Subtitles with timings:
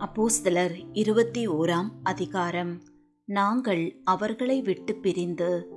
[0.00, 2.82] அப்போஸ்தலர் இருபத்தி ஓராம் அதிகாரம்.
[3.24, 5.68] நாங்கள் அவர்களை விட்டு பிரிந்து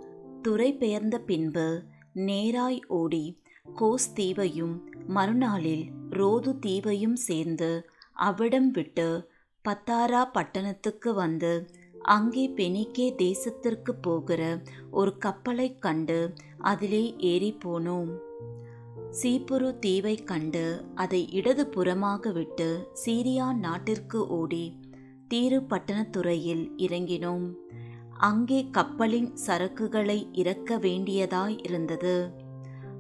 [0.42, 1.82] துறை பெயர்ந்த பின்பு
[2.16, 3.42] நேராய் ஓடி
[3.80, 9.30] கோஸ் தீவையும் மறுநாளில் ரோது தீவையும் சேர்ந்து அவ்விடம் விட்டு
[9.66, 11.70] பத்தாரா பட்டணத்துக்கு வந்து
[12.02, 14.62] அங்கே பெனிக்கே தேசத்திற்கு போகிற
[14.92, 18.18] ஒரு கப்பலைக் கண்டு அதிலே ஏறி போனோம்.
[19.20, 20.64] சீப்புரு தீவை கண்டு
[20.96, 22.68] அதை இடது புறமாக விட்டு
[23.04, 24.66] சீரியா நாட்டிற்கு ஓடி
[25.28, 27.46] தீரு பட்டணத்துறையில் இறங்கினோம்.
[28.18, 32.16] அங்கே கப்பலின் சரக்குகளை இறக்க வேண்டியதாய் இருந்தது.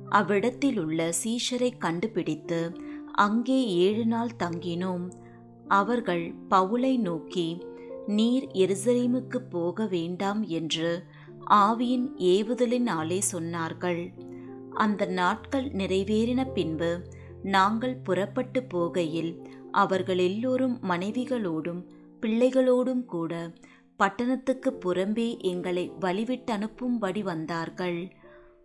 [0.09, 2.61] அவ்விடத்தில் உள்ள சீஷரை கண்டுபிடித்து
[3.25, 5.05] அங்கே ஏழு நாள் தங்கினோம்.
[5.79, 7.47] அவர்கள் பவுலை நோக்கி
[8.07, 10.91] நீர் எருசலேமுக்கு போக வேண்டாம் என்று
[11.63, 14.03] ஆவியின் ஏவுதலினாலே சொன்னார்கள்.
[14.73, 17.01] அந்த நாட்கள் நிறைவேறின பின்பு
[17.43, 21.83] நாங்கள் புறப்பட்டு போகையில் அவர்கள் எல்லோரும் மனைவிகளோடும்
[22.21, 23.51] பிள்ளைகளோடும் கூட
[23.97, 28.11] பட்டணத்துக்கு புறம்பே எங்களை வழிவிட்டு அனுப்பும்படி வந்தார்கள்.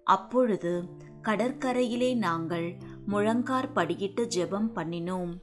[0.05, 0.85] அப்பொழுது
[1.23, 5.41] கடற்கரையிலே நாங்கள் முழங்கார் படியிட்டு ஜெபம் பண்ணினோம்.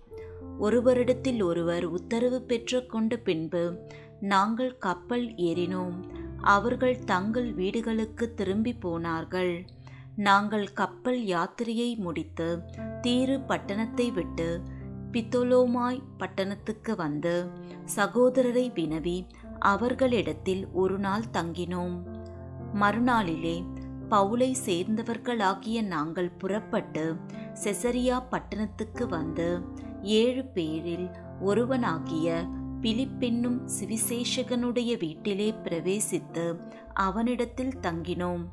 [0.60, 3.78] ஒருவரிடத்தில் ஒருவர் உத்தரவு பெற்று கொண்ட பின்பு
[4.20, 6.04] நாங்கள் கப்பல் ஏறினோம்.
[6.38, 9.66] அவர்கள் தங்கள் வீடுகளுக்கு திரும்பி போனார்கள்.
[10.16, 12.62] நாங்கள் கப்பல் யாத்திரையை முடித்து
[13.02, 14.62] தீரு பட்டணத்தை விட்டு
[15.12, 17.50] பித்தோலோமாய் பட்டணத்துக்கு வந்து
[17.96, 19.28] சகோதரரை வினவி
[19.60, 21.98] அவர்களிடத்தில் ஒரு நாள் தங்கினோம்.
[22.74, 23.64] மறுநாளிலே
[24.10, 27.16] பவுலை சேர்ந்தவர்களாகிய நாங்கள் புறப்பட்டு
[27.64, 29.62] செசரியா பட்டணத்துக்கு வந்து
[30.02, 31.10] ஏழு பேரில்
[31.42, 32.46] ஒருவனாகிய
[32.82, 36.60] பிலிப்பென்னும் சிவிசேஷகனுடைய வீட்டிலே பிரவேசித்து
[36.94, 38.46] அவனிடத்தில் தங்கினோம்.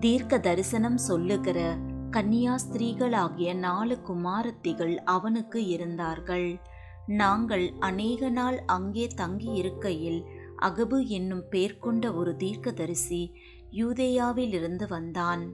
[0.00, 1.76] தீர்க்க தரிசனம் சொல்லுகிற
[2.10, 6.60] கன்னியாஸ்திரீகளாகிய நாலு குமாரத்திகள் அவனுக்கு இருந்தார்கள்.
[7.06, 10.24] நாங்கள் அநேக நாள் அங்கே தங்கி இருக்கையில்
[10.58, 13.32] அகபு என்னும் பேர் கொண்ட ஒரு தீர்க்கதரிசி
[13.70, 15.44] யூதேயாவிலிருந்து வந்தான்.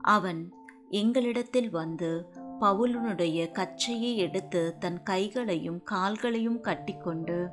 [0.00, 0.52] அவன்
[0.90, 2.26] எங்களிடத்தில் வந்து
[2.60, 7.48] பவுலனுடைய கச்சையை எடுத்து தன் கைகளையும் கால்களையும் கட்டிக்கொண்டு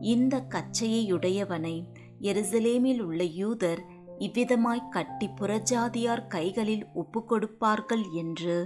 [0.00, 1.84] இந்த கச்சையுடையவனை
[2.20, 3.80] எருசலேமில் உள்ள யூதர்
[4.20, 8.56] இவ்விதமாய் கட்டி புறஜாதியார் கைகளில் ஒப்பு கொடுப்பார்கள் என்று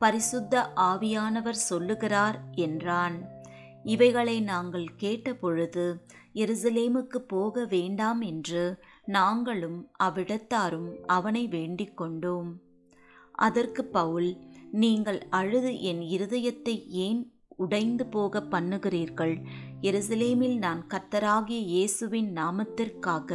[0.00, 3.16] பரிசுத்த ஆவியானவர் சொல்லுகிறார் என்றான்.
[3.84, 5.84] இவைகளை நாங்கள் கேட்டபொழுது
[6.34, 8.62] எருசலேமுக்கு போக வேண்டாம் என்று
[9.08, 12.50] நாங்களும் அவ்விடத்தாரும் அவனை வேண்டிக் கொண்டோம்.
[13.46, 14.30] அதற்கு பவுல்
[14.82, 16.76] நீங்கள் அழுது என் இருதயத்தை
[17.06, 17.20] ஏன்
[17.56, 19.34] உடைந்து போக பண்ணுகிறீர்கள்?
[19.80, 23.30] எருசலேமில் நான் கத்தராகிய இயேசுவின் நாமத்திற்காக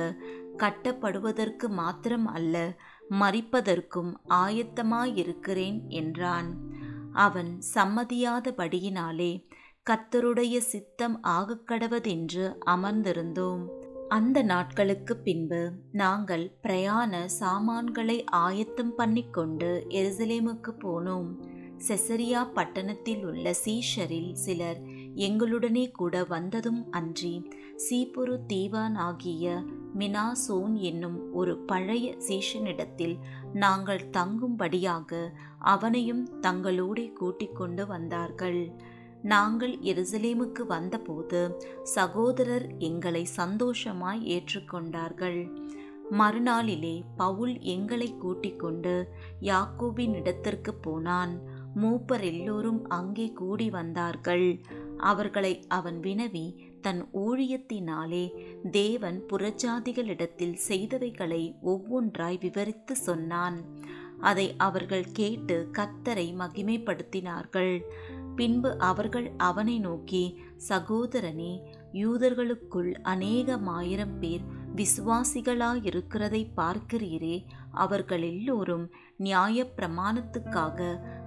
[0.57, 2.77] கட்டப்படுவதற்கு மாத்திரம் அல்ல
[3.09, 6.49] மறிப்பதற்கும் ஆயத்தமாயிருக்கிறேன் என்றான்.
[7.13, 9.47] அவன் சம்மதியாதபடியினாலே
[9.89, 13.65] கத்தருடைய சித்தம் ஆகக்கடவதென்று அமர்ந்திருந்தோம்.
[14.07, 21.29] அந்த நாட்களுக்கு பின்பு நாங்கள் பிரயாண சாமான்களை ஆயத்தம் பண்ணிக்கொண்டு எருசலேமுக்கு போனோம்.
[21.87, 24.79] செசரியா பட்டணத்தில் உள்ள சீஷரில் சிலர்
[25.25, 27.33] எங்களுடனே கூட வந்ததும் அன்றி
[27.85, 29.63] சீப்புரு தீவான் ஆகிய
[29.99, 33.15] மினாசோன் என்னும் ஒரு பழைய சீஷனிடத்தில்
[33.53, 35.19] நாங்கள் தங்கும்படியாக
[35.73, 38.61] அவனையும் தங்களோடே கூட்டிக் கொண்டு வந்தார்கள்.
[39.23, 41.39] நாங்கள் எருசலேமுக்கு வந்தபோது
[41.95, 45.39] சகோதரர் எங்களை சந்தோஷமாய் ஏற்றுக்கொண்டார்கள்.
[46.11, 48.93] மறுநாளிலே பவுல் எங்களை கூட்டிக் கொண்டு
[49.41, 51.33] யாக்கோபின் இடத்திற்கு போனான்.
[51.79, 54.47] மூப்பர் எல்லோரும் அங்கே கூடி வந்தார்கள்.
[54.97, 56.45] அவர்களை அவன் வினவி
[56.81, 58.25] தன் ஊழியத்தினாலே
[58.71, 63.57] தேவன் புறஜாதிகளிடத்தில் செய்தவைகளை ஒவ்வொன்றாய் விவரித்து சொன்னான்.
[64.19, 67.73] அதை அவர்கள் கேட்டு கத்தரை மகிமைப்படுத்தினார்கள்.
[68.35, 70.23] பின்பு அவர்கள் அவனை நோக்கி
[70.69, 71.53] சகோதரனே
[71.93, 74.43] யூதர்களுக்குள் அநேகமாயிரம் பேர்
[74.77, 77.35] விசுவாசிகளாயிருக்கிறதை பார்க்கிறீரே
[77.73, 78.85] அவர்கள் எல்லோரும்
[79.17, 80.79] நியாய பிரமாணத்துக்காக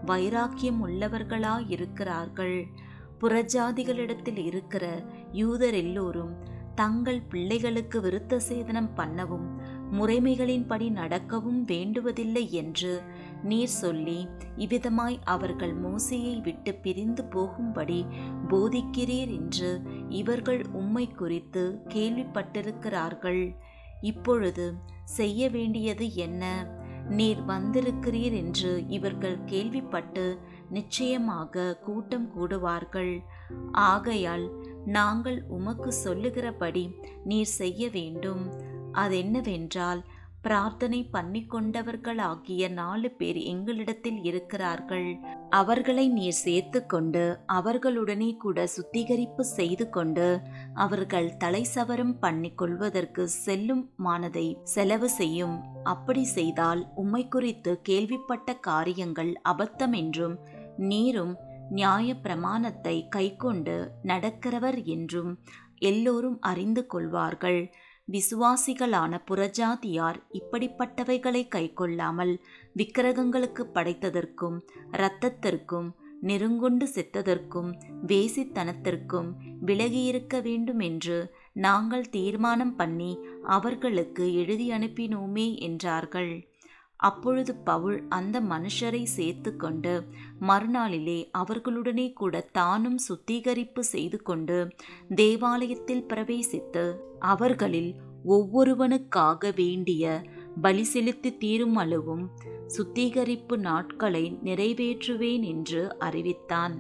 [0.04, 2.56] வைராக்கியம் உள்ளவர்களாயிருக்கிறார்கள்
[3.20, 4.84] புறஜாதிகளிடத்தில் இருக்கிற
[5.32, 6.32] யூதர் எல்லோரும்
[6.74, 9.48] தங்கள் பிள்ளைகளுக்கு விருத்த சேதனம் பண்ணவும்
[9.92, 12.92] முறைமைகளின்படி நடக்கவும் வேண்டுவதில்லை என்று
[13.42, 18.06] நீர் சொல்லி இவ்விதமாய் அவர்கள் மோசையை விட்டு பிரிந்து போகும்படி
[18.48, 23.56] போதிக்கிறீர் என்று இவர்கள் உம்மை குறித்து கேள்விப்பட்டிருக்கிறார்கள்.
[24.00, 26.72] இப்பொழுது செய்ய வேண்டியது என்ன?
[27.08, 30.38] நீர் வந்திருக்கிறீர் என்று இவர்கள் கேள்விப்பட்டு
[30.70, 33.18] நிச்சயமாக கூட்டம் கூடுவார்கள்.
[33.72, 34.50] ஆகையால்
[34.84, 36.94] நாங்கள் உமக்கு சொல்லுகிறபடி
[37.24, 38.68] நீர் செய்ய வேண்டும்.
[38.92, 40.04] அதென்னவென்றால்
[40.42, 45.08] பிரார்த்தனை பண்ணி கொண்டவர்களாகிய நாலு பேர் எங்களிடத்தில் இருக்கிறார்கள்.
[45.50, 50.28] அவர்களை நீர் சேர்த்து கொண்டு அவர்களுடனே கூட சுத்திகரிப்பு செய்து கொண்டு
[50.74, 55.56] அவர்கள் தலை சவரம் பண்ணி கொள்வதற்கு செல்லும் மானதை செலவு செய்யும்.
[55.84, 60.38] அப்படி செய்தால் உம்மை குறித்து கேள்விப்பட்ட காரியங்கள் அபத்தம் என்றும்
[60.90, 61.34] நீரும்
[61.70, 65.32] நியாய பிரமாணத்தை கைக்கொண்டு நடக்கிறவர் என்றும்
[65.90, 67.60] எல்லோரும் அறிந்து கொள்வார்கள்.
[68.10, 72.40] விசுவாசிகளான புறஜாதியார் இப்படிப்பட்டவைகளை கைக்கொள்ளாமல்
[72.76, 74.60] விக்கிரகங்களுக்கு படைத்ததற்கும்
[74.92, 75.90] இரத்தத்திற்கும்
[76.20, 77.70] நெருங்கொண்டு செத்ததற்கும்
[78.06, 79.28] வேசித்தனத்திற்கும்
[79.66, 86.49] விலகியிருக்க வேண்டும் என்று நாங்கள் தீர்மானம் பண்ணி அவர்களுக்கு எழுதி அனுப்பினோமே என்றார்கள்.
[87.00, 89.92] அப்பொழுது பவுல் அந்த மனுஷரை சேர்த்து கொண்டு
[90.40, 94.58] மறுநாளிலே அவர்களுடனே கூட தானும் சுத்திகரிப்பு செய்து கொண்டு
[95.14, 96.84] தேவாலயத்தில் பிரவேசித்து
[97.18, 97.94] அவர்களில்
[98.24, 100.04] ஒவ்வொருவனுக்காக வேண்டிய
[100.60, 102.24] பலி செலுத்தி தீரும் அளவும்
[102.66, 106.74] சுத்திகரிப்பு நாட்களை நிறைவேற்றுவேன் என்று அறிவித்தான்.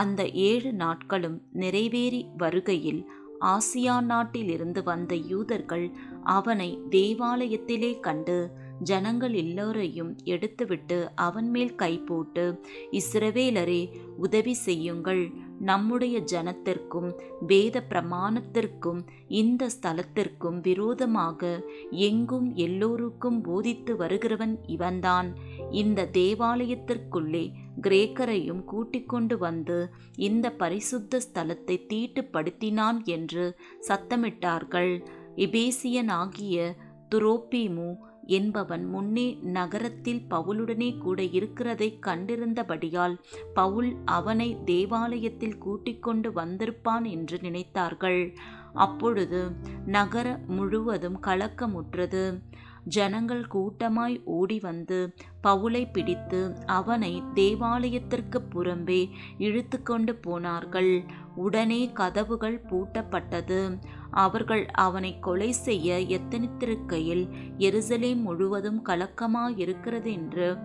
[0.00, 3.02] அந்த ஏழு நாட்களும் நிறைவேறி வருகையில்
[3.40, 5.86] ஆசியா நாட்டிலிருந்து வந்த யூதர்கள்
[6.22, 8.38] அவனை தேவாலயத்திலே கண்டு
[8.80, 12.60] ஜனங்கள் எல்லோரையும் எடுத்துவிட்டு அவன் மேல் கை போட்டு
[12.90, 15.30] இஸ்ரவேலரே உதவி செய்யுங்கள்.
[15.58, 17.10] நம்முடைய ஜனத்திற்கும்
[17.46, 25.34] வேத பிரமாணத்திற்கும் இந்த ஸ்தலத்திற்கும் விரோதமாக எங்கும் எல்லோருக்கும் போதித்து வருகிறவன் இவன்தான்.
[25.70, 33.56] இந்த தேவாலயத்திற்குள்ளே கிரேக்கரையும் கூட்டிக் கொண்டு வந்து இந்த பரிசுத்த ஸ்தலத்தை தீட்டுப்படுத்தினான் என்று
[33.88, 35.06] சத்தமிட்டார்கள்.
[35.36, 36.72] எபேசியனாகிய
[37.14, 43.18] துரோப்பீமு என்பவன் முன்னே நகரத்தில் பவுலுடனே கூட இருக்கிறதை கண்டிருந்தபடியால்
[43.54, 48.36] பவுல் அவனை தேவாலயத்தில் கூட்டிக் கொண்டு வந்திருப்பான் என்று நினைத்தார்கள்.
[48.72, 49.50] அப்பொழுது
[49.86, 52.40] நகர முழுவதும் கலக்கமுற்றது.
[52.84, 61.04] ஜனங்கள் கூட்டமாய் ஓடி வந்து பவுலை பிடித்து அவனை தேவாலயத்திற்கு புறம்பே இழுத்து கொண்டு போனார்கள்.
[61.34, 63.78] உடனே கதவுகள் பூட்டப்பட்டது.
[64.10, 67.28] அவர்கள் அவனை கொலை செய்ய எத்தனித்திருக்கையில்
[67.58, 70.56] எருசலேம் முழுவதும் கலக்கமாயிருக்கிறது என்று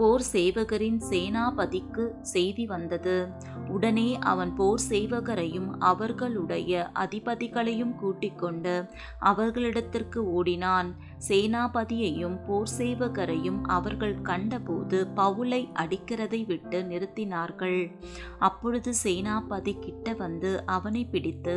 [0.00, 3.16] போர் சேவகரின் சேனாபதிக்கு செய்தி வந்தது.
[3.68, 8.74] உடனே அவன் போர் சேவகரையும் அவர்களுடைய அதிபதிகளையும் கூட்டிக் கொண்டு
[9.30, 10.88] அவர்களிடத்திற்கு ஓடினான்.
[11.28, 17.80] சேனாபதியையும் போர் சேவகரையும் அவர்கள் கண்டபோது பவுலை அடிக்கிறதை விட்டு நிறுத்தினார்கள்.
[18.38, 21.56] அப்பொழுது சேனாபதி கிட்ட வந்து அவனை பிடித்து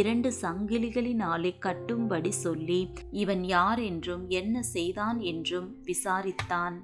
[0.00, 2.80] இரண்டு சங்கிலிகளினாலே கட்டும்படி சொல்லி
[3.22, 6.76] இவன் யார் என்றும் என்ன செய்தான் என்றும் விசாரித்தான்.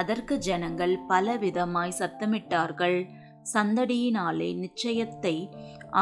[0.00, 2.98] அதற்கு ஜனங்கள் பலவிதமாய் சத்தமிட்டார்கள்.
[3.54, 5.36] சந்தடியினாலே நிச்சயத்தை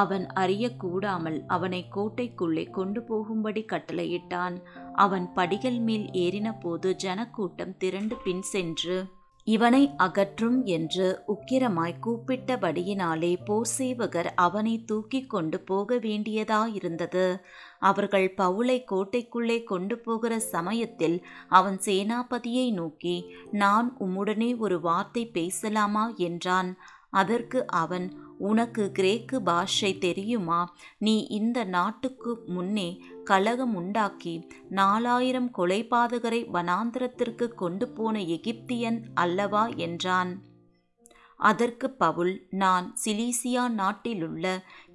[0.00, 4.56] அவன் அறியக்கூடாமல் அவனை கோட்டைக்குள்ளே கொண்டு போகும்படி கட்டளையிட்டான்.
[5.04, 8.96] அவன் படிகள் மேல் ஏறினபோது ஜனக்கூட்டம் திரண்டு பின் சென்று
[9.46, 17.26] இவனை அகற்றும் என்று உக்கிரமாய் கூப்பிட்டபடியினாலே போர்சேவகர் அவனை தூக்கி கொண்டு போக வேண்டியதாயிருந்தது.
[17.84, 21.16] அவர்கள் பவுலை கோட்டைக்குள்ளே கொண்டு போகிற சமயத்தில்
[21.48, 23.16] அவன் சேனாபதியை நோக்கி
[23.62, 26.04] நான் உம்முடனே ஒரு வார்த்தை பேசலாமா?
[26.26, 26.70] என்றான்.
[27.10, 28.06] அதற்கு அவன்
[28.38, 30.60] உனக்கு கிரேக்கு பாஷை தெரியுமா?
[30.98, 32.88] நீ இந்த நாட்டுக்கு முன்னே
[33.24, 34.34] கலகம் உண்டாக்கி
[34.70, 39.62] நாலாயிரம் கொலைபாதகரை வனாந்திரத்திற்கு கொண்டு போன எகிப்தியன் அல்லவா?
[39.84, 40.32] என்றான்.
[41.40, 44.44] அதற்கு பவுல் நான் சிலீசியா நாட்டிலுள்ள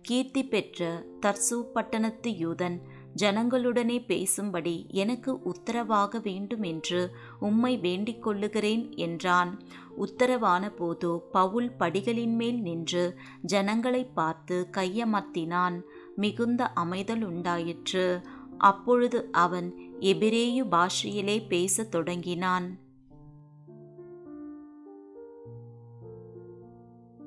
[0.02, 2.78] கீர்த்தி பெற்ற தர்சு பட்டணத்து யூதன்
[3.18, 9.60] ஜனங்களுடனே பேசும்படி எனக்கு உத்தரவாக வேண்டும் என்று உம்மை வேண்டிக் கொள்ளுகிறேன் என்றான்.
[9.98, 15.82] உத்தரவான போதோ பவுல் படிகளின் மேல் நின்று ஜனங்களை பார்த்து கையமர்த்தினான்.
[16.16, 18.22] மிகுந்த அமைதல் உண்டாயிற்று.
[18.58, 22.80] அப்பொழுது அவன் எபிரேயு பாஷையிலே பேசத் தொடங்கினான்.